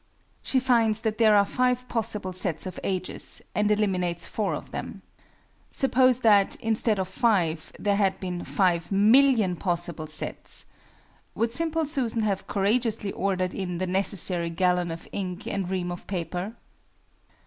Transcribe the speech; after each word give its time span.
She 0.41 0.59
finds 0.59 1.01
that 1.01 1.19
there 1.19 1.35
are 1.37 1.45
5 1.45 1.87
possible 1.87 2.33
sets 2.33 2.65
of 2.65 2.79
ages, 2.83 3.39
and 3.53 3.69
eliminates 3.69 4.25
four 4.25 4.55
of 4.55 4.71
them. 4.71 5.03
Suppose 5.69 6.21
that, 6.21 6.55
instead 6.55 6.97
of 6.97 7.07
5, 7.07 7.73
there 7.77 7.97
had 7.97 8.19
been 8.19 8.43
5 8.43 8.91
million 8.91 9.55
possible 9.55 10.07
sets? 10.07 10.65
Would 11.35 11.51
SIMPLE 11.53 11.85
SUSAN 11.85 12.23
have 12.23 12.47
courageously 12.47 13.11
ordered 13.11 13.53
in 13.53 13.77
the 13.77 13.85
necessary 13.85 14.49
gallon 14.49 14.89
of 14.89 15.07
ink 15.11 15.45
and 15.45 15.69
ream 15.69 15.91
of 15.91 16.07
paper? 16.07 16.55